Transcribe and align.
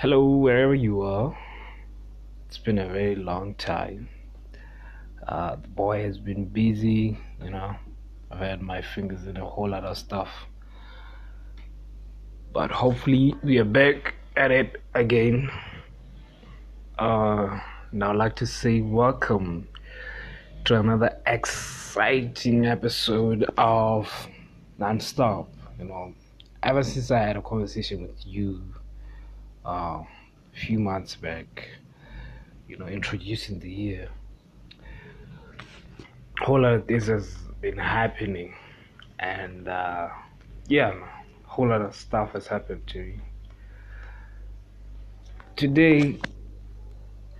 Hello, 0.00 0.24
wherever 0.24 0.76
you 0.76 1.02
are. 1.02 1.36
It's 2.46 2.56
been 2.56 2.78
a 2.78 2.86
very 2.86 3.16
long 3.16 3.56
time. 3.56 4.08
Uh, 5.26 5.56
the 5.56 5.66
boy 5.66 6.04
has 6.04 6.18
been 6.18 6.44
busy, 6.44 7.18
you 7.42 7.50
know. 7.50 7.74
I've 8.30 8.38
had 8.38 8.62
my 8.62 8.80
fingers 8.80 9.26
in 9.26 9.36
a 9.36 9.44
whole 9.44 9.70
lot 9.70 9.82
of 9.82 9.98
stuff. 9.98 10.28
But 12.52 12.70
hopefully, 12.70 13.34
we 13.42 13.58
are 13.58 13.64
back 13.64 14.14
at 14.36 14.52
it 14.52 14.80
again. 14.94 15.50
Uh, 16.96 17.58
now, 17.90 18.10
I'd 18.10 18.16
like 18.18 18.36
to 18.36 18.46
say 18.46 18.80
welcome 18.80 19.66
to 20.66 20.78
another 20.78 21.18
exciting 21.26 22.66
episode 22.66 23.50
of 23.58 24.08
Nonstop. 24.78 25.48
You 25.76 25.86
know, 25.86 26.14
ever 26.62 26.84
since 26.84 27.10
I 27.10 27.18
had 27.18 27.36
a 27.36 27.42
conversation 27.42 28.02
with 28.02 28.24
you 28.24 28.62
uh, 29.64 30.02
a 30.02 30.06
few 30.52 30.78
months 30.78 31.16
back, 31.16 31.68
you 32.68 32.76
know, 32.76 32.86
introducing 32.86 33.60
the 33.60 33.70
year, 33.70 34.08
a 36.40 36.44
whole 36.44 36.60
lot 36.60 36.74
of 36.74 36.86
things 36.86 37.06
has 37.06 37.34
been 37.60 37.78
happening, 37.78 38.54
and 39.18 39.68
uh, 39.68 40.08
yeah, 40.68 40.94
a 41.44 41.48
whole 41.48 41.68
lot 41.68 41.82
of 41.82 41.94
stuff 41.94 42.32
has 42.32 42.46
happened 42.46 42.86
to 42.86 42.98
me. 42.98 43.20
Today, 45.56 46.18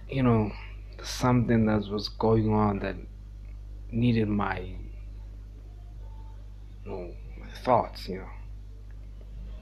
you 0.09 0.23
know, 0.23 0.51
something 1.03 1.67
that 1.67 1.89
was 1.89 2.09
going 2.09 2.53
on 2.53 2.81
that 2.81 2.97
needed 3.91 4.29
my, 4.29 4.59
you 4.59 4.77
know, 6.85 7.15
my 7.39 7.49
thoughts, 7.63 8.09
you 8.09 8.19
know, 8.19 8.29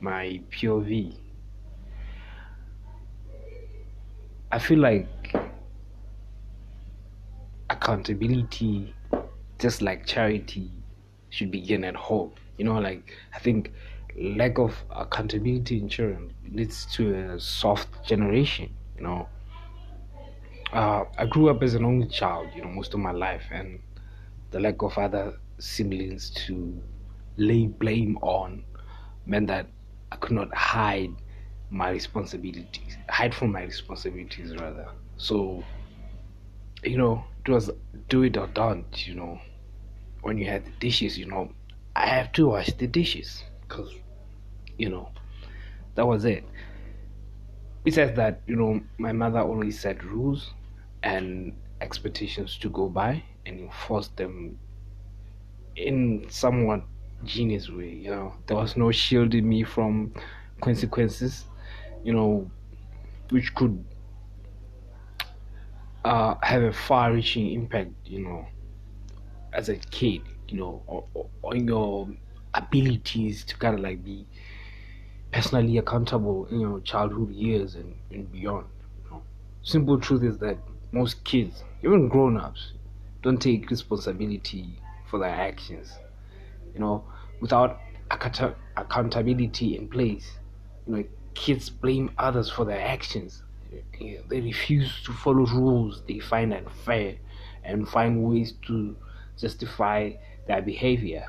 my 0.01 0.41
POV. 0.51 1.19
I 4.53 4.59
feel 4.59 4.79
like 4.79 5.35
accountability, 7.69 8.95
just 9.59 9.83
like 9.83 10.07
charity, 10.07 10.71
should 11.31 11.51
begin 11.51 11.85
at 11.85 11.97
home. 11.97 12.33
You 12.57 12.65
know, 12.67 12.79
like 12.79 13.13
I 13.35 13.39
think 13.39 13.73
lack 14.17 14.59
of 14.59 14.75
accountability 14.91 15.79
in 15.81 15.89
children 15.89 16.33
leads 16.53 16.87
to 16.95 17.15
a 17.15 17.41
soft 17.41 18.07
generation. 18.07 18.75
You 18.97 19.03
know, 19.03 19.29
uh, 20.73 21.05
I 21.19 21.27
grew 21.27 21.51
up 21.51 21.63
as 21.63 21.75
an 21.75 21.85
only 21.85 22.07
child. 22.07 22.49
You 22.55 22.63
know, 22.63 22.69
most 22.69 22.95
of 22.95 23.01
my 23.01 23.13
life, 23.13 23.45
and 23.51 23.81
the 24.53 24.61
lack 24.61 24.83
of 24.83 24.97
other 24.97 25.35
siblings 25.59 26.31
to 26.47 26.81
lay 27.37 27.67
blame 27.67 28.17
on 28.23 28.65
meant 29.27 29.49
that 29.49 29.67
I 30.13 30.17
could 30.17 30.33
not 30.33 30.55
hide 30.55 31.11
my 31.71 31.91
responsibilities, 31.91 32.97
hide 33.09 33.35
from 33.35 33.53
my 33.53 33.63
responsibilities 33.63 34.55
rather. 34.57 34.89
So, 35.17 35.65
you 36.83 36.99
know, 36.99 37.25
it 37.45 37.51
was 37.51 37.71
do 38.09 38.23
it 38.23 38.37
or 38.37 38.47
don't. 38.49 39.07
You 39.07 39.15
know, 39.15 39.41
when 40.23 40.39
you 40.39 40.47
had 40.47 40.65
the 40.65 40.73
dishes, 40.81 41.19
you 41.19 41.27
know, 41.27 41.53
I 41.95 42.07
have 42.07 42.33
to 42.33 42.49
wash 42.49 42.73
the 42.73 42.87
dishes 42.87 43.43
because, 43.63 43.91
you 44.79 44.89
know, 44.89 45.11
that 45.95 46.07
was 46.07 46.25
it. 46.25 46.45
Besides 47.85 48.17
that, 48.17 48.43
you 48.47 48.57
know, 48.57 48.81
my 48.99 49.13
mother 49.13 49.41
always 49.41 49.81
set 49.81 50.05
rules 50.05 50.53
and 51.03 51.57
expectations 51.81 52.59
to 52.59 52.69
go 52.69 52.89
by 52.89 53.23
and 53.47 53.61
enforce 53.61 54.09
them 54.09 54.59
in 55.77 56.27
somewhat 56.29 56.83
genius 57.25 57.71
way. 57.71 57.91
You 57.91 58.11
know, 58.11 58.35
there 58.47 58.57
was 58.57 58.77
no 58.77 58.91
shielding 58.91 59.49
me 59.49 59.63
from 59.65 60.13
consequences. 60.61 61.45
You 62.03 62.13
know, 62.13 62.51
which 63.31 63.55
could 63.55 63.85
uh, 66.05 66.35
have 66.43 66.63
a 66.63 66.73
far-reaching 66.73 67.53
impact. 67.53 67.91
You 68.05 68.21
know, 68.25 68.47
as 69.53 69.69
a 69.69 69.77
kid. 69.77 70.23
You 70.49 70.59
know, 70.59 71.05
on 71.43 71.67
your 71.67 72.09
abilities 72.55 73.45
to 73.47 73.57
kind 73.57 73.75
of 73.75 73.81
like 73.81 74.05
be 74.05 74.27
personally 75.33 75.79
accountable 75.79 76.47
in 76.47 76.61
your 76.61 76.81
childhood 76.81 77.31
years 77.33 77.75
and, 77.75 77.95
and 78.11 78.31
beyond. 78.31 78.67
You 79.05 79.11
know. 79.11 79.23
Simple 79.63 79.99
truth 79.99 80.23
is 80.23 80.39
that 80.39 80.59
most 80.93 81.25
kids, 81.25 81.65
even 81.83 82.09
grown-ups, 82.09 82.73
don't 83.23 83.39
take 83.43 83.69
responsibility 83.71 84.79
for 85.11 85.19
their 85.19 85.31
actions. 85.31 85.99
You 86.75 86.81
know, 86.81 87.05
without 87.41 87.81
account- 88.11 88.57
accountability 88.77 89.77
in 89.77 89.89
place, 89.89 90.39
you 90.87 90.97
know, 90.97 91.05
kids 91.37 91.71
blame 91.71 92.11
others 92.19 92.51
for 92.51 92.65
their 92.65 92.81
actions. 92.81 93.43
They 94.01 94.41
refuse 94.41 95.03
to 95.05 95.13
follow 95.13 95.47
rules 95.47 96.03
they 96.09 96.19
find 96.19 96.53
unfair 96.53 97.17
and 97.63 97.89
find 97.89 98.25
ways 98.25 98.55
to 98.67 98.97
justify 99.39 100.13
their 100.47 100.63
behavior. 100.63 101.29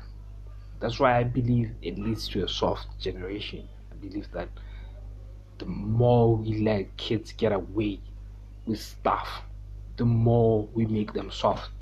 That's 0.80 0.98
why 0.98 1.18
I 1.18 1.24
believe 1.24 1.72
it 1.82 1.98
leads 1.98 2.28
to 2.28 2.44
a 2.44 2.48
soft 2.48 2.98
generation. 2.98 3.68
I 3.92 3.96
believe 3.96 4.30
that 4.32 4.48
the 5.58 5.66
more 5.66 6.36
we 6.36 6.58
let 6.58 6.96
kids 6.96 7.32
get 7.32 7.52
away 7.52 8.00
with 8.64 8.80
stuff, 8.80 9.42
the 9.96 10.04
more 10.04 10.68
we 10.72 10.86
make 10.86 11.12
them 11.12 11.30
soft. 11.30 11.72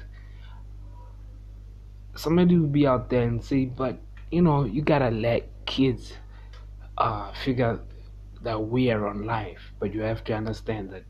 Somebody 2.16 2.56
will 2.56 2.69
be 2.69 2.86
out 2.86 3.10
there 3.10 3.22
and 3.22 3.44
say, 3.44 3.66
but 3.66 3.98
you 4.31 4.42
know, 4.42 4.65
you 4.65 4.82
gotta 4.82 5.10
let 5.10 5.48
kids 5.66 6.15
uh, 6.97 7.31
figure 7.32 7.81
their 8.47 8.97
are 8.97 9.09
on 9.09 9.25
life, 9.25 9.73
but 9.81 9.93
you 9.93 10.01
have 10.03 10.23
to 10.25 10.33
understand 10.33 10.91
that 10.91 11.05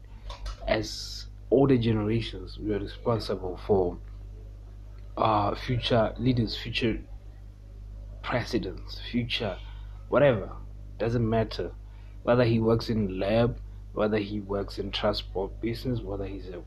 as 0.67 1.27
older 1.51 1.77
generations, 1.77 2.59
we 2.59 2.75
are 2.75 2.79
responsible 2.79 3.61
for 3.67 3.99
uh, 5.17 5.55
future 5.55 6.15
leaders, 6.19 6.57
future 6.57 6.99
presidents, 8.23 9.01
future 9.11 9.57
whatever. 10.09 10.51
Doesn't 10.99 11.29
matter 11.29 11.73
whether 12.23 12.45
he 12.45 12.59
works 12.59 12.89
in 12.89 13.19
lab, 13.19 13.59
whether 13.93 14.19
he 14.19 14.41
works 14.41 14.79
in 14.79 14.91
transport 14.91 15.61
business, 15.61 16.01
whether 16.01 16.27
he's 16.27 16.49
a 16.49 16.63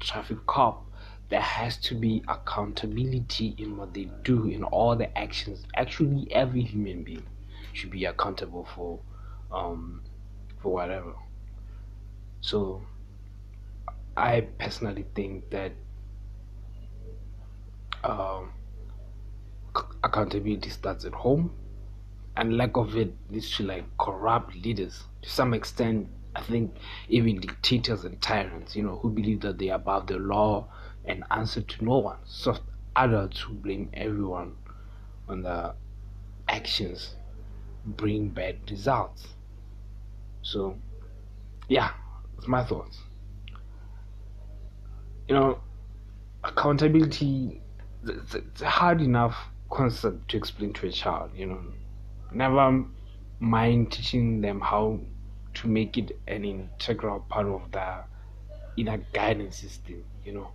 traffic 0.00 0.38
cop. 0.46 0.84
There 1.28 1.40
has 1.40 1.76
to 1.78 1.94
be 1.94 2.22
accountability 2.28 3.54
in 3.58 3.76
what 3.76 3.92
they 3.92 4.08
do, 4.22 4.46
in 4.48 4.62
all 4.62 4.96
the 4.96 5.16
actions. 5.18 5.64
Actually, 5.76 6.28
every 6.32 6.62
human 6.62 7.02
being 7.02 7.26
should 7.72 7.90
be 7.90 8.04
accountable 8.04 8.66
for, 8.74 9.00
um, 9.50 10.02
for 10.58 10.72
whatever. 10.72 11.14
So, 12.40 12.82
I 14.16 14.40
personally 14.42 15.06
think 15.14 15.50
that 15.50 15.72
um, 18.04 18.52
accountability 20.04 20.70
starts 20.70 21.04
at 21.04 21.12
home 21.12 21.52
and 22.36 22.56
lack 22.56 22.76
of 22.76 22.96
it 22.96 23.14
leads 23.30 23.50
to 23.56 23.64
like 23.64 23.84
corrupt 23.98 24.54
leaders. 24.56 25.04
To 25.22 25.30
some 25.30 25.54
extent 25.54 26.08
i 26.36 26.42
think 26.42 26.76
even 27.08 27.40
dictators 27.40 28.04
and 28.04 28.20
tyrants 28.20 28.76
you 28.76 28.82
know 28.82 28.98
who 28.98 29.08
believe 29.08 29.40
that 29.40 29.56
they 29.58 29.70
are 29.70 29.76
above 29.76 30.06
the 30.06 30.18
law 30.18 30.68
and 31.06 31.24
answer 31.30 31.62
to 31.62 31.84
no 31.84 31.98
one. 31.98 32.18
Soft 32.24 32.62
adults 32.96 33.40
who 33.40 33.54
blame 33.54 33.88
everyone 33.94 34.56
when 35.26 35.42
their 35.42 35.74
actions 36.48 37.14
bring 37.84 38.28
bad 38.30 38.58
results 38.70 39.35
so 40.46 40.76
yeah 41.68 41.90
that's 42.34 42.46
my 42.46 42.62
thoughts. 42.62 43.00
You 45.28 45.34
know 45.34 45.58
accountability 46.44 47.60
it's 48.04 48.62
a 48.62 48.68
hard 48.70 49.00
enough 49.00 49.36
concept 49.70 50.28
to 50.28 50.36
explain 50.36 50.72
to 50.74 50.86
a 50.86 50.92
child 50.92 51.32
you 51.34 51.46
know. 51.46 51.60
Never 52.32 52.84
mind 53.40 53.90
teaching 53.90 54.40
them 54.40 54.60
how 54.60 55.00
to 55.54 55.68
make 55.68 55.98
it 55.98 56.16
an 56.28 56.44
integral 56.44 57.20
part 57.28 57.46
of 57.46 57.72
their 57.72 58.04
inner 58.76 58.98
guidance 59.12 59.56
system 59.56 60.04
you 60.24 60.32
know. 60.32 60.50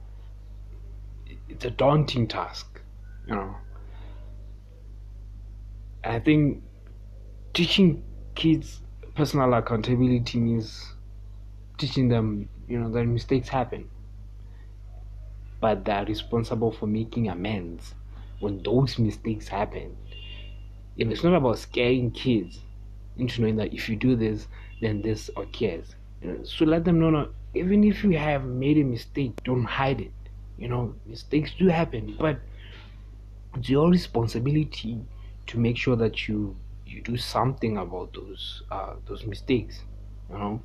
It's 1.50 1.66
a 1.66 1.70
daunting 1.70 2.30
task 2.30 2.80
you 3.28 3.36
know. 3.36 3.56
And 6.06 6.14
i 6.16 6.20
think 6.20 6.64
teaching 7.54 8.04
kids 8.36 8.82
personal 9.22 9.54
accountability 9.54 10.40
means 10.40 10.94
teaching 11.78 12.10
them 12.10 12.50
you 12.68 12.80
know 12.80 12.90
that 12.90 13.06
mistakes 13.06 13.50
happen 13.50 13.88
but 15.60 15.86
they're 15.86 16.06
responsible 16.06 16.72
for 16.72 16.88
making 16.88 17.30
amends 17.30 17.94
when 18.40 18.64
those 18.64 18.98
mistakes 18.98 19.48
happen. 19.48 19.96
Know, 20.98 21.12
it's 21.12 21.24
not 21.24 21.36
about 21.36 21.60
scaring 21.60 22.10
kids 22.10 22.60
into 23.16 23.42
knowing 23.42 23.58
that 23.58 23.72
if 23.72 23.88
you 23.88 23.96
do 23.96 24.16
this, 24.16 24.48
then 24.82 25.04
this 25.04 25.30
occurs. 25.38 25.96
You 26.24 26.34
know, 26.34 26.44
so 26.44 26.66
let 26.66 26.84
them 26.84 27.00
know, 27.00 27.12
no, 27.12 27.30
even 27.54 27.84
if 27.84 28.04
you 28.04 28.18
have 28.18 28.44
made 28.46 28.80
a 28.80 28.84
mistake, 28.84 29.34
don't 29.44 29.66
hide 29.66 30.02
it. 30.02 30.12
You 30.58 30.68
know, 30.68 30.96
mistakes 31.06 31.52
do 31.60 31.68
happen, 31.68 32.16
but 32.20 32.40
it's 33.56 33.70
your 33.70 33.88
responsibility 33.88 35.00
to 35.46 35.60
make 35.60 35.78
sure 35.78 35.96
that 35.96 36.28
you 36.28 36.56
you 36.92 37.02
do 37.02 37.18
something 37.18 37.78
about 37.78 38.14
those 38.14 38.64
uh, 38.72 38.96
those 39.08 39.26
mistakes. 39.26 39.84
You 40.30 40.38
know, 40.38 40.62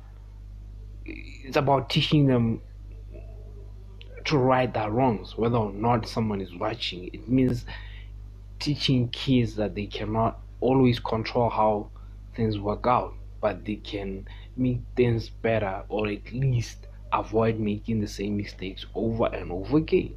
it's 1.05 1.57
about 1.57 1.89
teaching 1.89 2.27
them 2.27 2.61
to 4.25 4.37
right 4.37 4.73
their 4.73 4.91
wrongs, 4.91 5.37
whether 5.37 5.57
or 5.57 5.71
not 5.73 6.07
someone 6.07 6.41
is 6.41 6.55
watching. 6.55 7.09
It 7.13 7.27
means 7.29 7.65
teaching 8.59 9.09
kids 9.09 9.55
that 9.55 9.75
they 9.75 9.87
cannot 9.87 10.39
always 10.61 10.99
control 10.99 11.49
how 11.49 11.91
things 12.35 12.59
work 12.59 12.85
out, 12.87 13.15
but 13.41 13.65
they 13.65 13.77
can 13.77 14.27
make 14.57 14.81
things 14.95 15.29
better 15.29 15.83
or 15.89 16.07
at 16.09 16.31
least 16.33 16.87
avoid 17.13 17.59
making 17.59 18.01
the 18.01 18.07
same 18.07 18.37
mistakes 18.37 18.85
over 18.95 19.27
and 19.27 19.51
over 19.51 19.77
again. 19.77 20.15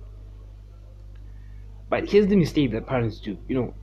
But 1.91 2.09
here's 2.11 2.27
the 2.29 2.37
mistake 2.37 2.71
that 2.73 2.87
parents 2.87 3.21
do. 3.21 3.39
You 3.49 3.55
know, 3.57 3.75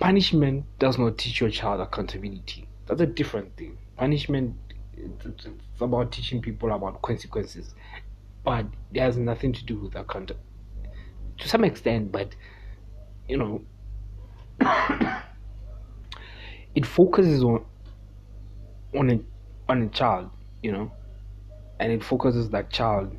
punishment 0.00 0.64
does 0.78 0.98
not 0.98 1.18
teach 1.18 1.40
your 1.40 1.50
child 1.50 1.80
accountability. 1.80 2.66
That's 2.86 3.00
a 3.02 3.06
different 3.06 3.56
thing. 3.56 3.78
Punishment 3.96 4.56
it's 4.96 5.46
about 5.80 6.12
teaching 6.12 6.42
people 6.42 6.72
about 6.72 7.00
consequences, 7.02 7.74
but 8.44 8.66
it 8.92 9.00
has 9.00 9.16
nothing 9.16 9.52
to 9.52 9.64
do 9.64 9.78
with 9.78 9.94
account. 9.94 10.32
To 11.38 11.48
some 11.48 11.64
extent, 11.64 12.12
but 12.12 12.34
you 13.28 13.36
know, 13.38 13.62
it 16.74 16.84
focuses 16.84 17.42
on 17.42 17.64
on 18.94 19.10
a 19.10 19.20
on 19.70 19.82
a 19.82 19.88
child, 19.88 20.30
you 20.62 20.72
know, 20.72 20.92
and 21.78 21.92
it 21.92 22.02
focuses 22.04 22.50
that 22.50 22.70
child 22.70 23.16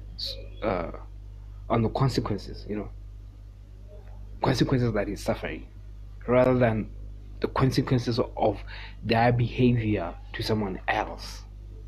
uh, 0.61 0.91
on 1.69 1.81
the 1.81 1.89
consequences, 1.89 2.65
you 2.69 2.75
know, 2.75 2.89
consequences 4.43 4.93
that 4.93 5.07
he's 5.07 5.23
suffering, 5.23 5.65
rather 6.27 6.57
than 6.57 6.89
the 7.39 7.47
consequences 7.47 8.19
of 8.37 8.59
their 9.03 9.31
behavior 9.31 10.13
to 10.33 10.43
someone 10.43 10.79
else. 10.87 11.41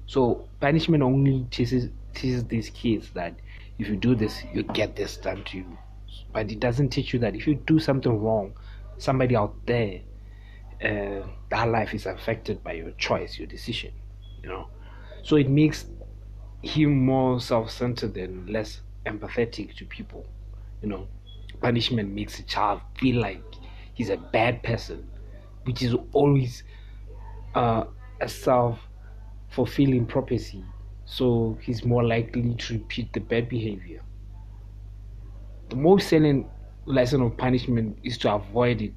So 0.08 0.48
punishment 0.60 1.04
only 1.04 1.46
teaches 1.52 1.90
teaches 2.14 2.44
these 2.46 2.70
kids 2.70 3.10
that 3.14 3.36
if 3.80 3.88
you 3.88 3.96
do 3.96 4.16
this, 4.16 4.44
you 4.54 4.64
get 4.64 4.96
this 4.96 5.18
done 5.18 5.44
to 5.46 5.58
you. 5.58 5.78
But 6.32 6.52
it 6.52 6.60
doesn't 6.60 6.90
teach 6.90 7.14
you 7.14 7.20
that 7.20 7.36
if 7.36 7.48
you 7.48 7.56
do 7.56 7.80
something 7.80 8.22
wrong, 8.22 8.54
somebody 8.98 9.36
out 9.36 9.56
there, 9.66 10.02
uh, 10.84 11.26
that 11.50 11.70
life 11.70 11.94
is 11.94 12.06
affected 12.06 12.64
by 12.64 12.74
your 12.74 12.92
choice, 12.92 13.38
your 13.38 13.48
decision. 13.48 13.92
You 14.44 14.50
know, 14.50 14.68
so 15.24 15.38
it 15.38 15.50
makes 15.50 15.86
him 16.62 17.06
more 17.06 17.40
self-centered 17.40 18.16
and 18.18 18.50
less 18.50 18.82
empathetic 19.06 19.76
to 19.78 19.86
people. 19.86 20.26
You 20.82 20.90
know, 20.90 21.08
punishment 21.62 22.12
makes 22.12 22.40
a 22.40 22.44
child 22.44 22.82
feel 22.98 23.22
like 23.22 23.44
he's 23.94 24.10
a 24.10 24.18
bad 24.18 24.64
person, 24.64 25.10
which 25.64 25.82
is 25.82 25.96
always 26.12 26.64
uh, 27.56 27.86
a 28.22 28.30
self-fulfilling 28.30 30.06
prophecy. 30.06 30.64
So 31.06 31.58
he's 31.62 31.84
more 31.84 32.04
likely 32.04 32.56
to 32.56 32.74
repeat 32.74 33.14
the 33.14 33.20
bad 33.20 33.50
behavior. 33.50 34.02
The 35.70 35.76
most 35.76 36.10
salient 36.10 36.48
lesson 36.86 37.22
of 37.22 37.38
punishment 37.38 37.98
is 38.04 38.18
to 38.20 38.34
avoid 38.34 38.82
it 38.82 38.94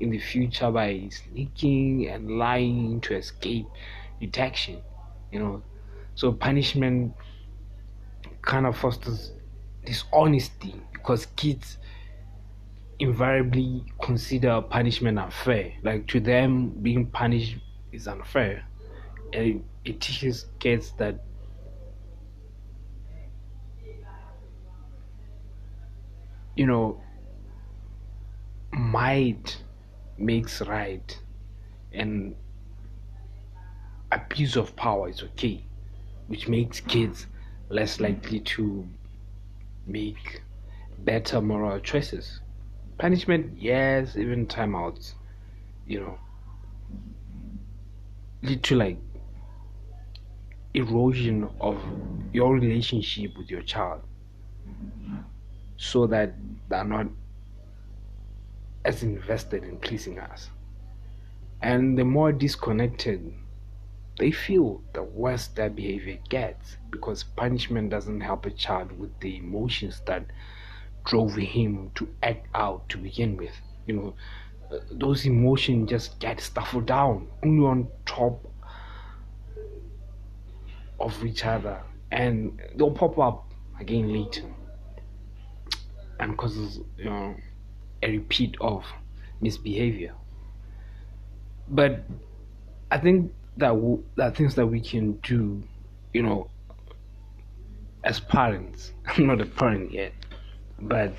in 0.00 0.10
the 0.10 0.18
future 0.18 0.70
by 0.70 1.08
sneaking 1.10 2.08
and 2.08 2.38
lying 2.38 3.00
to 3.02 3.16
escape 3.16 3.66
detection. 4.20 4.82
You 5.32 5.40
know, 5.40 5.62
so 6.14 6.32
punishment 6.32 7.14
kind 8.42 8.66
of 8.66 8.76
fosters 8.76 9.32
dishonesty 9.84 10.74
because 10.92 11.26
kids 11.36 11.78
invariably 12.98 13.84
consider 14.08 14.62
punishment 14.62 15.18
unfair. 15.18 15.70
Like 15.82 16.06
to 16.06 16.18
them, 16.18 16.70
being 16.80 17.04
punished 17.08 17.56
is 17.92 18.08
unfair, 18.08 18.64
and 19.34 19.62
it, 19.84 20.00
teaches 20.00 20.46
kids 20.60 20.94
that 20.96 21.24
you 26.56 26.66
know 26.66 26.98
might 28.72 29.62
makes 30.16 30.62
right 30.62 31.20
and 31.92 32.34
abuse 34.10 34.56
of 34.56 34.74
power 34.74 35.10
is 35.10 35.22
okay 35.22 35.62
which 36.28 36.48
makes 36.48 36.80
kids 36.80 37.26
less 37.68 38.00
likely 38.00 38.40
to 38.40 38.86
make 39.86 40.40
better 40.98 41.40
moral 41.42 41.78
choices. 41.80 42.40
Punishment, 42.98 43.56
yes, 43.56 44.16
even 44.16 44.46
timeouts, 44.46 45.14
you 45.86 46.00
know, 46.00 46.18
lead 48.42 48.62
to 48.64 48.74
like 48.74 48.98
erosion 50.74 51.48
of 51.60 51.80
your 52.32 52.54
relationship 52.54 53.36
with 53.38 53.50
your 53.50 53.62
child. 53.62 54.02
So 55.76 56.06
that 56.08 56.34
they're 56.68 56.84
not 56.84 57.06
as 58.84 59.02
invested 59.02 59.62
in 59.62 59.78
pleasing 59.78 60.18
us. 60.18 60.50
And 61.62 61.96
the 61.96 62.04
more 62.04 62.32
disconnected 62.32 63.32
they 64.18 64.32
feel 64.32 64.82
the 64.92 65.02
worse 65.02 65.46
their 65.46 65.70
behavior 65.70 66.18
gets. 66.28 66.76
Because 66.90 67.22
punishment 67.22 67.90
doesn't 67.90 68.20
help 68.20 68.46
a 68.46 68.50
child 68.50 68.98
with 68.98 69.18
the 69.20 69.36
emotions 69.36 70.02
that 70.06 70.24
drove 71.04 71.34
him 71.36 71.90
to 71.94 72.08
act 72.22 72.46
out 72.54 72.88
to 72.90 72.98
begin 72.98 73.36
with. 73.36 73.54
You 73.86 73.94
know, 73.94 74.14
uh, 74.70 74.78
those 74.90 75.26
emotions 75.26 75.90
just 75.90 76.18
get 76.18 76.40
stuffed 76.40 76.86
down 76.86 77.28
only 77.42 77.66
on 77.66 77.88
top 78.06 78.44
of 81.00 81.24
each 81.24 81.44
other 81.44 81.80
and 82.10 82.60
they'll 82.74 82.90
pop 82.90 83.18
up 83.18 83.50
again 83.78 84.12
later 84.12 84.42
and 86.18 86.36
causes 86.36 86.80
you 86.96 87.04
know 87.04 87.36
a 88.02 88.10
repeat 88.10 88.56
of 88.60 88.84
misbehavior 89.40 90.12
but 91.68 92.02
i 92.90 92.98
think 92.98 93.32
that 93.58 93.70
w- 93.70 94.02
that 94.16 94.36
things 94.36 94.54
that 94.54 94.66
we 94.66 94.80
can 94.80 95.12
do, 95.22 95.62
you 96.14 96.22
know, 96.22 96.48
as 98.04 98.20
parents. 98.20 98.92
I'm 99.06 99.26
not 99.26 99.40
a 99.40 99.46
parent 99.46 99.92
yet, 99.92 100.12
but 100.80 101.14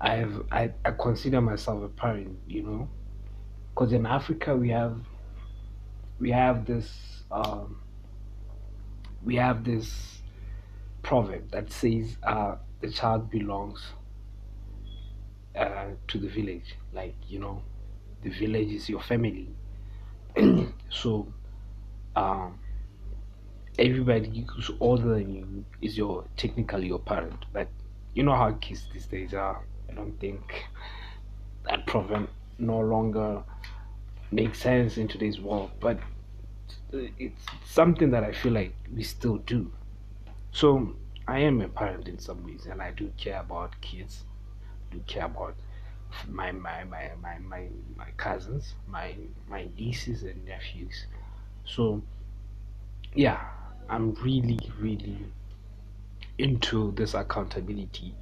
I've 0.00 0.42
I, 0.50 0.72
I 0.84 0.90
consider 0.92 1.40
myself 1.40 1.82
a 1.82 1.88
parent, 1.88 2.38
you 2.46 2.62
know, 2.62 2.88
because 3.74 3.92
in 3.92 4.06
Africa 4.06 4.56
we 4.56 4.70
have 4.70 5.00
we 6.18 6.30
have 6.30 6.66
this 6.66 7.22
um, 7.30 7.80
we 9.24 9.36
have 9.36 9.64
this 9.64 10.20
proverb 11.02 11.50
that 11.52 11.72
says 11.72 12.16
uh, 12.22 12.56
the 12.80 12.90
child 12.90 13.30
belongs 13.30 13.80
uh, 15.56 15.86
to 16.08 16.18
the 16.18 16.28
village, 16.28 16.76
like 16.92 17.14
you 17.28 17.38
know, 17.38 17.62
the 18.22 18.30
village 18.30 18.70
is 18.70 18.88
your 18.88 19.00
family. 19.00 19.48
so 20.90 21.32
um, 22.16 22.58
everybody 23.78 24.46
who's 24.54 24.70
older 24.80 25.14
than 25.14 25.34
you 25.34 25.64
is 25.80 25.96
your 25.96 26.24
technically 26.36 26.86
your 26.86 26.98
parent, 26.98 27.44
but 27.52 27.68
you 28.14 28.22
know 28.22 28.34
how 28.34 28.52
kids 28.52 28.88
these 28.92 29.06
days 29.06 29.34
are. 29.34 29.60
I 29.88 29.94
don't 29.94 30.18
think 30.20 30.64
that 31.68 31.86
proverb 31.86 32.28
no 32.58 32.78
longer 32.80 33.42
makes 34.30 34.60
sense 34.60 34.96
in 34.96 35.08
today's 35.08 35.40
world, 35.40 35.70
but 35.80 35.98
it's 36.92 37.44
something 37.64 38.10
that 38.10 38.24
I 38.24 38.32
feel 38.32 38.52
like 38.52 38.74
we 38.94 39.02
still 39.02 39.38
do. 39.38 39.70
So 40.52 40.94
I 41.26 41.40
am 41.40 41.60
a 41.60 41.68
parent 41.68 42.08
in 42.08 42.18
some 42.18 42.44
ways, 42.44 42.66
and 42.70 42.82
I 42.82 42.90
do 42.92 43.10
care 43.16 43.40
about 43.40 43.80
kids. 43.80 44.24
I 44.90 44.94
do 44.94 45.02
care 45.06 45.24
about 45.26 45.54
my 46.28 46.52
my 46.52 46.84
my 46.84 47.10
my 47.22 47.38
my, 47.38 47.68
my 47.96 48.08
cousins, 48.16 48.74
my 48.86 49.14
my 49.48 49.68
nieces 49.78 50.22
and 50.22 50.44
nephews. 50.44 51.06
So, 51.64 52.02
yeah, 53.14 53.40
I'm 53.88 54.14
really, 54.14 54.58
really 54.78 55.18
into 56.38 56.92
this 56.92 57.14
accountability 57.14 58.14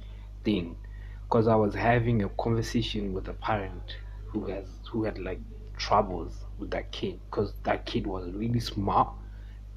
thing 0.43 0.75
because 1.23 1.47
I 1.47 1.55
was 1.55 1.73
having 1.73 2.23
a 2.23 2.29
conversation 2.29 3.13
with 3.13 3.27
a 3.27 3.33
parent 3.33 3.97
who 4.27 4.47
has 4.47 4.65
who 4.89 5.03
had 5.03 5.17
like 5.19 5.39
troubles 5.77 6.33
with 6.59 6.71
that 6.71 6.91
kid 6.91 7.19
because 7.29 7.53
that 7.63 7.85
kid 7.85 8.05
was 8.05 8.29
really 8.31 8.59
smart 8.59 9.09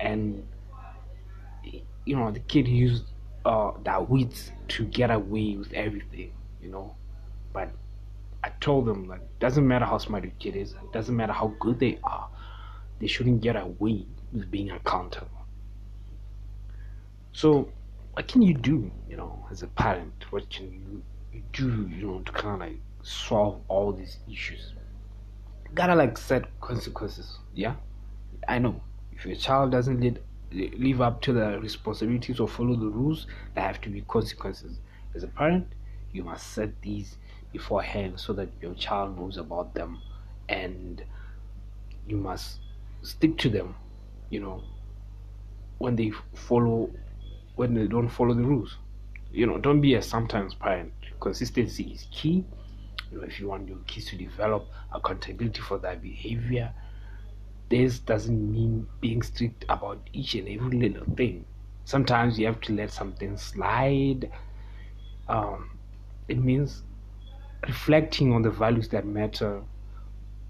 and 0.00 0.46
you 2.04 2.16
know 2.16 2.30
the 2.30 2.40
kid 2.40 2.68
used 2.68 3.04
uh, 3.44 3.72
that 3.84 4.08
wits 4.08 4.50
to 4.68 4.84
get 4.86 5.10
away 5.10 5.56
with 5.56 5.72
everything, 5.72 6.32
you 6.62 6.70
know. 6.70 6.94
But 7.52 7.70
I 8.42 8.50
told 8.60 8.86
them 8.86 9.08
like 9.08 9.20
doesn't 9.38 9.66
matter 9.66 9.84
how 9.84 9.98
smart 9.98 10.24
your 10.24 10.32
kid 10.38 10.56
is, 10.56 10.74
doesn't 10.92 11.16
matter 11.16 11.32
how 11.32 11.54
good 11.60 11.78
they 11.78 11.98
are 12.04 12.28
they 12.98 13.06
shouldn't 13.06 13.40
get 13.42 13.56
away 13.56 14.06
with 14.32 14.50
being 14.50 14.70
accountable. 14.70 15.28
So, 17.32 17.68
what 18.14 18.28
can 18.28 18.42
you 18.42 18.54
do, 18.54 18.90
you 19.08 19.16
know, 19.16 19.44
as 19.50 19.62
a 19.62 19.66
parent? 19.66 20.24
What 20.30 20.48
can 20.48 20.72
you, 20.72 21.02
do, 21.52 21.88
you 21.88 22.06
know, 22.06 22.20
to 22.20 22.32
kind 22.32 22.62
of 22.62 22.68
like 22.68 22.80
solve 23.02 23.60
all 23.66 23.92
these 23.92 24.18
issues? 24.30 24.72
You 25.68 25.74
gotta 25.74 25.96
like 25.96 26.16
set 26.16 26.44
consequences, 26.60 27.38
yeah? 27.54 27.74
I 28.46 28.60
know 28.60 28.80
if 29.12 29.26
your 29.26 29.34
child 29.34 29.72
doesn't 29.72 30.00
lead, 30.00 30.20
live 30.52 31.00
up 31.00 31.22
to 31.22 31.32
the 31.32 31.58
responsibilities 31.60 32.38
or 32.38 32.46
follow 32.46 32.76
the 32.76 32.86
rules, 32.86 33.26
there 33.54 33.64
have 33.64 33.80
to 33.80 33.88
be 33.88 34.02
consequences. 34.02 34.78
As 35.16 35.24
a 35.24 35.28
parent, 35.28 35.66
you 36.12 36.22
must 36.22 36.52
set 36.52 36.80
these 36.82 37.16
beforehand 37.52 38.20
so 38.20 38.32
that 38.34 38.48
your 38.60 38.74
child 38.74 39.18
knows 39.18 39.36
about 39.38 39.74
them 39.74 40.00
and 40.48 41.02
you 42.06 42.16
must 42.16 42.58
stick 43.02 43.38
to 43.38 43.48
them, 43.48 43.74
you 44.30 44.38
know, 44.38 44.62
when 45.78 45.96
they 45.96 46.12
follow 46.34 46.90
when 47.56 47.74
they 47.74 47.86
don't 47.86 48.08
follow 48.08 48.34
the 48.34 48.42
rules. 48.42 48.76
You 49.32 49.46
know, 49.46 49.58
don't 49.58 49.80
be 49.80 49.94
a 49.94 50.02
sometimes 50.02 50.54
parent. 50.54 50.92
Consistency 51.20 51.84
is 51.92 52.06
key. 52.12 52.44
You 53.10 53.18
know, 53.18 53.24
if 53.24 53.40
you 53.40 53.48
want 53.48 53.68
your 53.68 53.78
kids 53.86 54.06
to 54.06 54.16
develop 54.16 54.66
accountability 54.92 55.60
for 55.60 55.78
their 55.78 55.96
behavior, 55.96 56.72
this 57.68 57.98
doesn't 57.98 58.52
mean 58.52 58.86
being 59.00 59.22
strict 59.22 59.64
about 59.68 59.98
each 60.12 60.34
and 60.34 60.48
every 60.48 60.78
little 60.78 61.04
thing. 61.16 61.44
Sometimes 61.84 62.38
you 62.38 62.46
have 62.46 62.60
to 62.62 62.72
let 62.72 62.90
something 62.90 63.36
slide. 63.36 64.30
Um, 65.28 65.78
it 66.28 66.38
means 66.38 66.82
reflecting 67.66 68.32
on 68.32 68.42
the 68.42 68.50
values 68.50 68.88
that 68.90 69.06
matter 69.06 69.62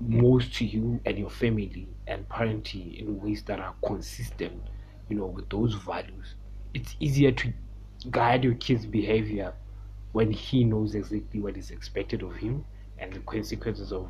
most 0.01 0.55
to 0.55 0.65
you 0.65 1.01
and 1.07 1.19
your 1.19 1.31
family 1.31 1.89
and 2.07 2.29
parenting 2.29 2.99
in 2.99 3.21
ways 3.21 3.43
that 3.45 3.61
are 3.61 3.75
consistent, 3.85 4.61
you 5.09 5.17
know, 5.17 5.27
with 5.27 5.49
those 5.49 5.75
values. 5.75 6.35
It's 6.75 6.97
easier 7.01 7.33
to 7.33 7.53
guide 8.11 8.45
your 8.45 8.55
kid's 8.55 8.87
behavior 8.87 9.55
when 10.13 10.31
he 10.31 10.65
knows 10.65 10.95
exactly 10.95 11.41
what 11.41 11.57
is 11.57 11.71
expected 11.71 12.23
of 12.23 12.37
him 12.37 12.65
and 12.99 13.13
the 13.13 13.21
consequences 13.21 13.93
of 13.93 14.09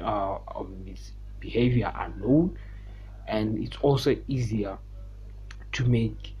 uh, 0.00 0.38
of 0.48 0.68
his 0.84 1.12
behavior 1.40 1.92
are 1.94 2.08
known. 2.18 2.58
And 3.28 3.62
it's 3.62 3.76
also 3.82 4.16
easier 4.28 4.78
to 5.72 5.84
make 5.84 6.34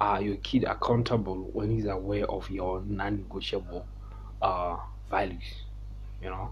uh, 0.00 0.20
your 0.22 0.36
kid 0.36 0.64
accountable 0.64 1.50
when 1.52 1.70
he's 1.70 1.86
aware 1.86 2.28
of 2.30 2.50
your 2.50 2.82
non-negotiable 2.86 3.86
uh, 4.42 4.76
values 5.10 5.64
you 6.22 6.28
know? 6.30 6.50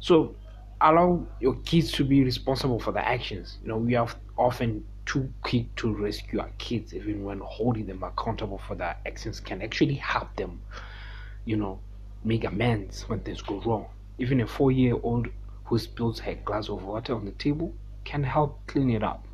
So 0.00 0.34
allow 0.80 1.26
your 1.40 1.54
kids 1.64 1.92
to 1.92 2.04
be 2.04 2.22
responsible 2.22 2.78
for 2.78 2.92
their 2.92 3.04
actions. 3.04 3.58
You 3.62 3.68
know 3.68 3.76
we 3.76 3.94
are 3.96 4.08
often 4.36 4.84
too 5.08 5.32
quick 5.42 5.74
to 5.74 5.92
rescue 5.92 6.38
our 6.38 6.50
kids 6.58 6.94
even 6.94 7.24
when 7.24 7.40
holding 7.40 7.86
them 7.86 8.02
accountable 8.02 8.58
for 8.58 8.74
their 8.74 8.96
actions 9.06 9.40
can 9.40 9.62
actually 9.62 9.94
help 9.94 10.34
them 10.36 10.60
you 11.44 11.56
know 11.56 11.80
make 12.24 12.44
amends 12.44 13.08
when 13.08 13.18
things 13.20 13.42
go 13.42 13.60
wrong 13.62 13.86
even 14.18 14.40
a 14.40 14.46
four 14.46 14.70
year 14.70 14.96
old 15.02 15.28
who 15.64 15.78
spills 15.78 16.18
her 16.18 16.34
glass 16.34 16.68
of 16.68 16.82
water 16.82 17.14
on 17.14 17.24
the 17.24 17.30
table 17.32 17.72
can 18.04 18.24
help 18.24 18.66
clean 18.66 18.90
it 18.90 19.02
up. 19.02 19.26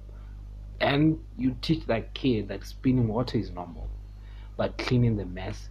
And 0.81 1.21
you 1.39 1.57
teach 1.63 1.87
that 1.87 2.13
kid 2.13 2.49
that 2.49 2.67
spilling 2.67 3.07
water 3.07 3.39
is 3.39 3.51
normal, 3.53 3.89
but 4.57 4.77
cleaning 4.77 5.17
the 5.17 5.25
mess 5.25 5.69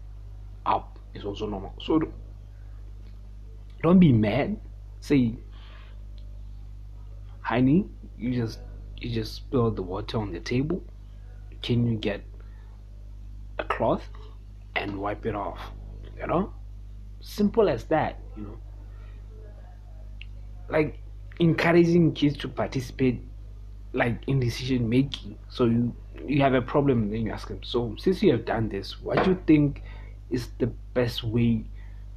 up 0.65 0.98
is 1.13 1.25
also 1.25 1.45
normal. 1.45 1.74
So 1.81 2.01
don't 3.83 4.00
be 4.00 4.13
mad. 4.13 4.57
Say, 5.01 5.36
honey, 7.41 7.86
you 8.17 8.33
just 8.33 8.60
you 9.03 9.10
just 9.10 9.36
spill 9.36 9.72
the 9.72 9.81
water 9.81 10.17
on 10.17 10.31
the 10.31 10.39
table. 10.39 10.83
Can 11.62 11.86
you 11.86 11.98
get 11.98 12.24
a 13.60 13.63
cloth 13.63 14.07
and 14.75 15.00
wipe 15.00 15.25
it 15.25 15.36
off? 15.36 15.60
You 16.17 16.27
know, 16.27 16.53
simple 17.22 17.69
as 17.69 17.86
that. 17.86 18.19
You 18.38 18.43
know, 18.43 18.57
like 20.69 21.00
encouraging 21.39 22.13
kids 22.13 22.38
to 22.38 22.48
participate 22.48 23.22
like 23.93 24.17
in 24.27 24.39
decision 24.39 24.89
making 24.89 25.38
so 25.50 25.65
you 25.65 25.95
you 26.25 26.41
have 26.41 26.53
a 26.53 26.62
problem 26.62 27.10
then 27.12 27.25
you 27.25 27.31
ask 27.31 27.48
them 27.48 27.62
so 27.63 27.95
since 27.98 28.24
you 28.24 28.31
have 28.31 28.45
done 28.45 28.69
this 28.69 29.01
what 29.01 29.24
do 29.24 29.31
you 29.31 29.39
think 29.45 29.83
is 30.29 30.50
the 30.60 30.67
best 30.93 31.24
way 31.24 31.63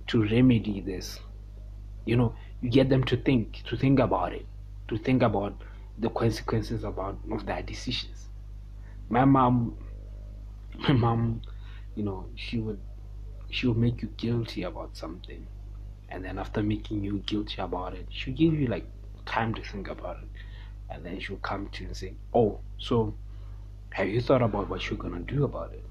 to 0.06 0.22
remedy 0.24 0.80
this 0.80 1.20
you 2.04 2.16
know 2.16 2.34
you 2.62 2.70
get 2.70 2.88
them 2.88 3.04
to 3.04 3.16
think 3.16 3.62
to 3.64 3.76
think 3.76 3.98
about 3.98 4.32
it 4.32 4.46
to 4.88 4.96
think 4.96 5.22
about 5.22 5.54
the 5.98 6.10
consequences 6.10 6.84
about 6.84 7.18
of 7.30 7.46
their 7.46 7.62
decisions. 7.62 8.28
My 9.08 9.24
mom 9.24 9.76
my 10.78 10.92
mom 10.92 11.42
you 11.94 12.02
know 12.02 12.26
she 12.34 12.58
would 12.58 12.80
she 13.50 13.66
would 13.66 13.76
make 13.76 14.02
you 14.02 14.08
guilty 14.16 14.62
about 14.64 14.96
something. 14.96 15.46
And 16.08 16.24
then 16.24 16.38
after 16.38 16.62
making 16.62 17.02
you 17.02 17.18
guilty 17.26 17.60
about 17.60 17.94
it 17.94 18.06
she'll 18.10 18.34
give 18.34 18.54
you 18.54 18.66
like 18.66 18.86
time 19.24 19.54
to 19.54 19.62
think 19.62 19.88
about 19.88 20.18
it. 20.18 20.28
And 20.90 21.04
then 21.04 21.18
she'll 21.18 21.36
come 21.38 21.68
to 21.72 21.82
you 21.82 21.88
and 21.88 21.96
say 21.96 22.14
oh 22.34 22.60
so 22.78 23.14
have 23.90 24.08
you 24.08 24.20
thought 24.20 24.42
about 24.42 24.68
what 24.68 24.88
you're 24.88 24.98
gonna 24.98 25.20
do 25.20 25.44
about 25.44 25.72
it? 25.72 25.84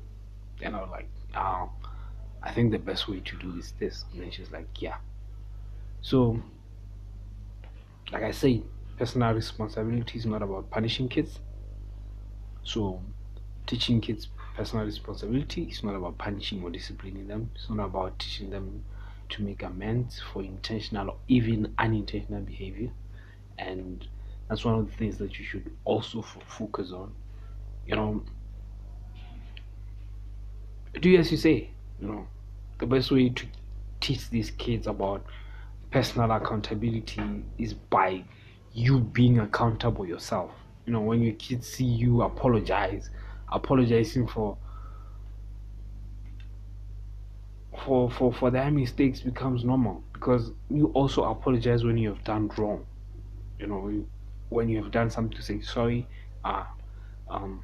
And 0.62 0.75
i 0.75 0.81
was 0.81 0.89
like 0.91 1.09
oh 1.35 1.69
i 2.43 2.51
think 2.51 2.71
the 2.71 2.77
best 2.79 3.07
way 3.07 3.21
to 3.21 3.35
do 3.38 3.57
is 3.57 3.74
this. 3.79 4.05
And 4.13 4.21
then 4.21 4.31
she's 4.31 4.51
like 4.51 4.67
yeah. 4.81 4.97
So 6.01 6.39
like 8.12 8.21
i 8.21 8.31
say 8.31 8.62
personal 8.97 9.33
responsibility 9.33 10.17
is 10.17 10.25
not 10.25 10.41
about 10.41 10.69
punishing 10.69 11.09
kids. 11.09 11.39
So 12.63 13.01
teaching 13.67 14.01
kids 14.01 14.27
personal 14.55 14.85
responsibility 14.85 15.63
is 15.63 15.83
not 15.83 15.95
about 15.95 16.17
punishing 16.17 16.63
or 16.63 16.69
disciplining 16.69 17.27
them. 17.27 17.51
It's 17.55 17.69
not 17.69 17.85
about 17.85 18.19
teaching 18.19 18.49
them 18.49 18.83
to 19.29 19.43
make 19.43 19.63
amends 19.63 20.21
for 20.31 20.41
intentional 20.43 21.09
or 21.09 21.17
even 21.27 21.73
unintentional 21.77 22.41
behavior. 22.41 22.91
And 23.57 24.07
that's 24.47 24.63
one 24.63 24.75
of 24.75 24.89
the 24.89 24.95
things 24.95 25.17
that 25.17 25.37
you 25.39 25.45
should 25.45 25.71
also 25.83 26.21
focus 26.21 26.91
on. 26.91 27.13
You 27.85 27.95
know 27.95 28.23
do 31.01 31.15
as 31.17 31.31
you 31.31 31.37
say 31.37 31.69
you 31.99 32.07
know. 32.07 32.27
The 32.77 32.85
best 32.85 33.09
way 33.11 33.29
to 33.29 33.47
teach 34.01 34.29
these 34.29 34.51
kids 34.51 34.85
about 34.85 35.25
personal 35.91 36.29
accountability 36.31 37.21
is 37.57 37.73
by 37.73 38.25
you 38.75 39.00
being 39.00 39.39
accountable 39.39 40.05
yourself. 40.05 40.51
You 40.86 40.94
know 40.94 41.01
when 41.01 41.24
your 41.24 41.34
kids 41.36 41.67
see 41.67 41.86
you 41.86 42.22
apologize. 42.22 43.10
Apologizing 43.51 44.27
for 44.27 44.58
for 47.86 48.12
for 48.12 48.34
for 48.34 48.51
their 48.51 48.70
mistakes 48.70 49.22
becomes 49.22 49.63
normal 49.63 50.03
because 50.13 50.51
you 50.70 50.88
also 50.88 51.24
apologize 51.24 51.84
when 51.84 51.98
you 51.98 52.10
have 52.10 52.24
done 52.25 52.51
wrong. 52.58 52.86
You 53.60 53.67
know 53.67 54.05
when 54.50 54.67
you 54.70 54.84
have 54.84 54.91
done 54.91 55.10
something 55.10 55.36
to 55.36 55.41
say 55.41 55.62
sorry 55.62 56.08
uh 56.44 56.65
um 57.29 57.63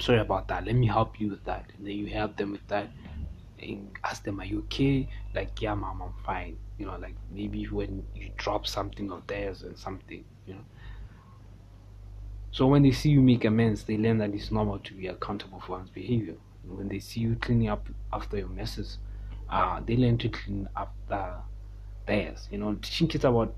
sorry 0.00 0.18
about 0.18 0.48
that. 0.48 0.66
Let 0.66 0.74
me 0.74 0.88
help 0.88 1.20
you 1.20 1.30
with 1.30 1.44
that. 1.44 1.66
And 1.78 1.86
then 1.86 1.94
you 1.94 2.06
help 2.08 2.36
them 2.36 2.50
with 2.50 2.66
that 2.66 2.90
ask 4.04 4.24
them 4.24 4.40
are 4.40 4.44
you 4.44 4.60
okay? 4.60 5.08
Like 5.34 5.60
yeah 5.60 5.74
mom 5.74 6.02
i'm 6.02 6.14
fine. 6.24 6.56
You 6.78 6.86
know 6.86 6.96
like 6.96 7.14
maybe 7.30 7.64
when 7.64 8.04
you 8.14 8.30
drop 8.36 8.66
something 8.66 9.10
of 9.10 9.26
theirs 9.26 9.62
and 9.62 9.76
something 9.76 10.24
you 10.46 10.54
know. 10.54 10.64
So 12.50 12.66
when 12.66 12.82
they 12.82 12.92
see 12.92 13.10
you 13.10 13.20
make 13.20 13.44
amends 13.44 13.84
they 13.84 13.96
learn 13.96 14.18
that 14.18 14.34
it's 14.34 14.50
normal 14.50 14.78
to 14.80 14.94
be 14.94 15.06
accountable 15.06 15.60
for 15.60 15.72
one's 15.72 15.90
behavior. 15.90 16.36
And 16.64 16.78
when 16.78 16.88
they 16.88 16.98
see 16.98 17.20
you 17.20 17.36
cleaning 17.36 17.68
up 17.68 17.88
after 18.12 18.38
your 18.38 18.48
messes 18.48 18.98
uh 19.50 19.80
they 19.84 19.96
learn 19.96 20.18
to 20.18 20.28
clean 20.28 20.68
up 20.76 20.94
the 21.08 21.34
theirs 22.06 22.48
you 22.50 22.58
know. 22.58 22.74
Teaching 22.74 23.08
kids 23.08 23.24
about 23.24 23.54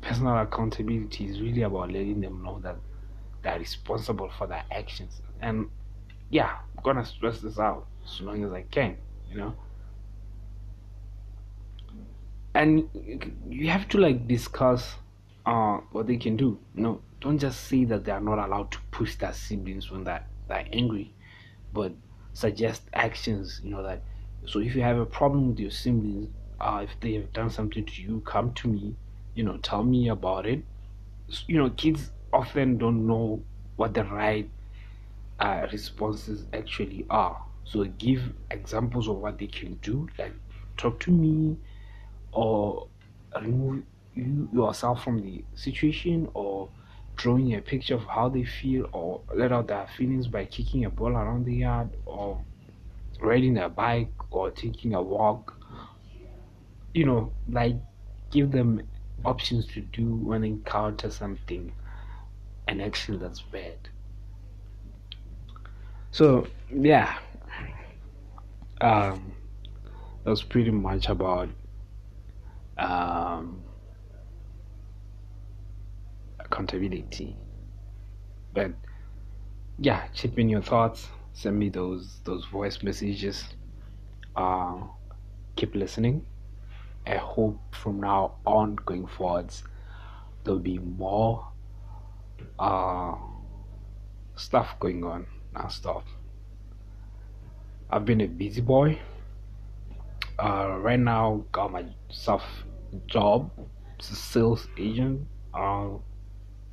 personal 0.00 0.38
accountability 0.38 1.26
is 1.26 1.40
really 1.40 1.62
about 1.62 1.90
letting 1.90 2.20
them 2.20 2.42
know 2.42 2.60
that 2.62 2.76
they're 3.42 3.58
responsible 3.58 4.30
for 4.36 4.46
their 4.46 4.64
actions. 4.70 5.22
And 5.40 5.68
yeah, 6.30 6.58
I'm 6.76 6.82
gonna 6.82 7.04
stress 7.04 7.40
this 7.40 7.58
out 7.58 7.86
as 8.04 8.20
long 8.20 8.44
as 8.44 8.52
I 8.52 8.62
can, 8.62 8.96
you 9.30 9.38
know. 9.38 9.54
And 12.54 12.88
you 13.48 13.68
have 13.68 13.88
to 13.90 13.98
like 13.98 14.26
discuss 14.26 14.96
uh 15.46 15.78
what 15.92 16.06
they 16.06 16.16
can 16.16 16.36
do. 16.36 16.58
You 16.74 16.82
know, 16.82 17.00
don't 17.20 17.38
just 17.38 17.64
say 17.64 17.84
that 17.84 18.04
they 18.04 18.12
are 18.12 18.20
not 18.20 18.38
allowed 18.38 18.70
to 18.72 18.78
push 18.90 19.16
their 19.16 19.32
siblings 19.32 19.90
when 19.90 20.04
they're, 20.04 20.26
they're 20.48 20.66
angry, 20.72 21.12
but 21.72 21.92
suggest 22.32 22.82
actions. 22.94 23.60
You 23.62 23.70
know 23.70 23.82
that. 23.82 24.02
So 24.46 24.60
if 24.60 24.74
you 24.74 24.82
have 24.82 24.98
a 24.98 25.06
problem 25.06 25.48
with 25.48 25.60
your 25.60 25.70
siblings, 25.70 26.28
uh, 26.60 26.80
if 26.84 26.98
they 27.00 27.14
have 27.14 27.32
done 27.32 27.50
something 27.50 27.84
to 27.84 28.02
you, 28.02 28.20
come 28.24 28.52
to 28.54 28.68
me 28.68 28.96
you 29.38 29.44
know 29.44 29.56
tell 29.58 29.84
me 29.84 30.08
about 30.08 30.46
it 30.46 30.64
you 31.46 31.56
know 31.56 31.70
kids 31.70 32.10
often 32.32 32.76
don't 32.76 33.06
know 33.06 33.40
what 33.76 33.94
the 33.94 34.02
right 34.04 34.50
uh, 35.38 35.66
responses 35.72 36.46
actually 36.52 37.06
are 37.10 37.40
so 37.64 37.84
give 37.84 38.22
examples 38.50 39.08
of 39.08 39.16
what 39.16 39.38
they 39.38 39.46
can 39.46 39.74
do 39.82 40.08
like 40.18 40.32
talk 40.76 40.98
to 41.00 41.10
me 41.10 41.56
or 42.32 42.86
remove 43.40 43.82
you 44.14 44.48
yourself 44.52 45.02
from 45.04 45.22
the 45.22 45.44
situation 45.54 46.28
or 46.34 46.68
drawing 47.16 47.54
a 47.54 47.60
picture 47.60 47.94
of 47.94 48.04
how 48.04 48.28
they 48.28 48.44
feel 48.44 48.88
or 48.92 49.20
let 49.34 49.52
out 49.52 49.66
their 49.68 49.86
feelings 49.96 50.26
by 50.26 50.44
kicking 50.44 50.84
a 50.84 50.90
ball 50.90 51.12
around 51.12 51.44
the 51.44 51.54
yard 51.54 51.88
or 52.06 52.40
riding 53.20 53.58
a 53.58 53.68
bike 53.68 54.12
or 54.30 54.50
taking 54.50 54.94
a 54.94 55.02
walk 55.02 55.54
you 56.94 57.04
know 57.04 57.32
like 57.48 57.76
give 58.30 58.50
them 58.50 58.80
options 59.24 59.66
to 59.66 59.80
do 59.80 60.14
when 60.14 60.42
they 60.42 60.48
encounter 60.48 61.10
something, 61.10 61.72
an 62.66 62.80
action 62.80 63.18
that's 63.18 63.40
bad. 63.40 63.76
So 66.10 66.46
yeah, 66.74 67.18
um, 68.80 69.32
that's 70.24 70.42
pretty 70.42 70.70
much 70.70 71.08
about 71.08 71.48
um, 72.78 73.62
accountability. 76.40 77.36
But 78.52 78.72
yeah, 79.78 80.06
chip 80.14 80.38
in 80.38 80.48
your 80.48 80.62
thoughts. 80.62 81.08
Send 81.34 81.58
me 81.58 81.68
those 81.68 82.20
those 82.24 82.44
voice 82.46 82.82
messages. 82.82 83.44
Uh, 84.34 84.78
keep 85.56 85.74
listening. 85.74 86.26
I 87.06 87.16
hope 87.16 87.58
from 87.74 88.00
now 88.00 88.34
on 88.46 88.76
going 88.84 89.06
forwards 89.06 89.64
there'll 90.44 90.60
be 90.60 90.78
more 90.78 91.46
uh, 92.58 93.14
stuff 94.36 94.78
going 94.78 95.04
on 95.04 95.26
non-stop. 95.58 96.04
I've 97.90 98.04
been 98.04 98.20
a 98.20 98.26
busy 98.26 98.60
boy. 98.60 98.98
Uh, 100.38 100.78
right 100.78 101.00
now, 101.00 101.44
got 101.52 101.72
myself 101.72 102.44
job. 103.06 103.50
It's 103.98 104.10
a 104.10 104.14
sales 104.14 104.68
agent. 104.78 105.26
Uh, 105.52 105.88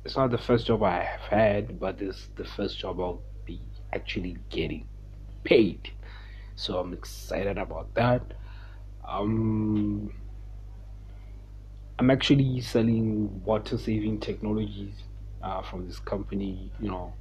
it's 0.04 0.16
not 0.16 0.30
the 0.30 0.38
first 0.38 0.66
job 0.66 0.82
I 0.84 1.02
have 1.02 1.20
had, 1.20 1.80
but 1.80 2.00
it's 2.00 2.28
the 2.36 2.44
first 2.44 2.78
job 2.78 3.00
I'll 3.00 3.22
be 3.44 3.60
actually 3.92 4.38
getting 4.50 4.86
paid. 5.42 5.90
So 6.54 6.78
I'm 6.78 6.92
excited 6.92 7.58
about 7.58 7.92
that. 7.94 8.22
Um, 9.06 10.12
I'm 11.98 12.10
actually 12.10 12.60
selling 12.60 13.42
water 13.44 13.78
saving 13.78 14.20
technologies 14.20 14.94
uh, 15.42 15.62
from 15.62 15.86
this 15.88 15.98
company, 15.98 16.70
you 16.80 16.90
know, 16.90 17.12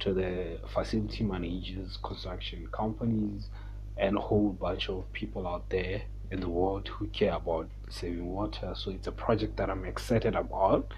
to 0.00 0.12
the 0.12 0.58
facility 0.72 1.24
managers, 1.24 1.98
construction 2.02 2.68
companies, 2.72 3.48
and 3.96 4.16
a 4.16 4.20
whole 4.20 4.50
bunch 4.50 4.88
of 4.88 5.10
people 5.12 5.46
out 5.46 5.68
there 5.70 6.02
in 6.30 6.40
the 6.40 6.48
world 6.48 6.88
who 6.88 7.06
care 7.08 7.34
about 7.34 7.68
saving 7.88 8.26
water. 8.26 8.72
So 8.74 8.90
it's 8.90 9.06
a 9.06 9.12
project 9.12 9.56
that 9.56 9.68
I'm 9.68 9.84
excited 9.84 10.34
about. 10.34 10.92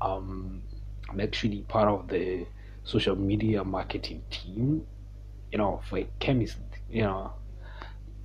Um, 0.00 0.62
I'm 1.08 1.20
actually 1.20 1.62
part 1.62 1.88
of 1.88 2.08
the 2.08 2.46
social 2.84 3.16
media 3.16 3.64
marketing 3.64 4.22
team, 4.30 4.86
you 5.50 5.58
know, 5.58 5.80
for 5.88 6.02
chemist, 6.18 6.58
you 6.90 7.02
know, 7.02 7.32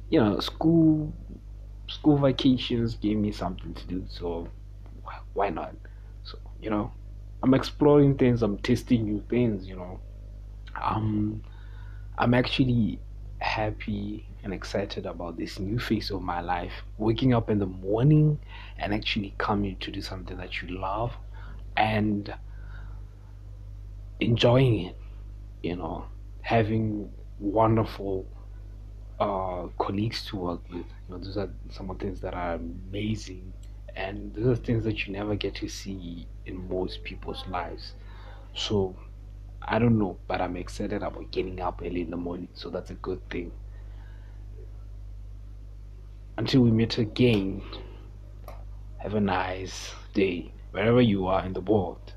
you 0.09 0.19
know, 0.19 0.39
school 0.39 1.13
school 1.87 2.17
vacations 2.17 2.95
gave 2.95 3.17
me 3.17 3.31
something 3.31 3.73
to 3.73 3.87
do, 3.87 4.05
so 4.07 4.47
why 5.33 5.49
not? 5.49 5.73
So 6.23 6.37
you 6.61 6.69
know, 6.69 6.91
I'm 7.41 7.53
exploring 7.53 8.17
things, 8.17 8.41
I'm 8.41 8.57
testing 8.57 9.05
new 9.05 9.23
things, 9.29 9.67
you 9.67 9.75
know. 9.75 9.99
Um, 10.75 11.43
I'm 12.17 12.33
actually 12.33 13.01
happy 13.39 14.27
and 14.43 14.53
excited 14.53 15.05
about 15.05 15.37
this 15.37 15.59
new 15.59 15.79
phase 15.79 16.11
of 16.11 16.21
my 16.21 16.41
life. 16.41 16.73
Waking 16.97 17.33
up 17.33 17.49
in 17.49 17.59
the 17.59 17.65
morning 17.67 18.39
and 18.77 18.93
actually 18.93 19.35
coming 19.37 19.77
to 19.79 19.91
do 19.91 20.01
something 20.01 20.37
that 20.37 20.61
you 20.61 20.79
love 20.79 21.17
and 21.77 22.33
enjoying 24.19 24.79
it, 24.87 24.97
you 25.63 25.75
know, 25.75 26.05
having 26.41 27.13
wonderful 27.37 28.27
uh, 29.19 29.67
colleagues 29.79 30.25
to 30.25 30.37
work 30.37 30.69
with. 30.69 30.87
You 31.07 31.09
know, 31.09 31.17
those 31.19 31.37
are 31.37 31.53
some 31.71 31.89
of 31.89 31.99
the 31.99 32.05
things 32.05 32.21
that 32.21 32.33
are 32.33 32.55
amazing, 32.55 33.53
and 33.95 34.33
those 34.35 34.59
are 34.59 34.61
things 34.61 34.83
that 34.85 35.05
you 35.05 35.13
never 35.13 35.35
get 35.35 35.55
to 35.55 35.69
see 35.69 36.29
in 36.45 36.67
most 36.67 37.03
people's 37.03 37.47
lives. 37.47 37.95
So 38.53 38.97
I 39.71 39.77
don't 39.77 39.99
know, 39.99 40.17
but 40.27 40.41
I'm 40.41 40.57
excited 40.57 41.03
about 41.03 41.29
getting 41.29 41.61
up 41.61 41.81
early 41.85 42.01
in 42.01 42.09
the 42.09 42.17
morning, 42.17 42.47
so 42.53 42.71
that's 42.71 42.89
a 42.89 42.95
good 42.95 43.21
thing. 43.29 43.51
Until 46.37 46.61
we 46.61 46.71
meet 46.71 46.97
again, 46.97 47.61
have 48.97 49.13
a 49.13 49.21
nice 49.21 49.93
day 50.15 50.51
wherever 50.71 51.01
you 51.01 51.27
are 51.27 51.45
in 51.45 51.53
the 51.53 51.61
world. 51.61 52.13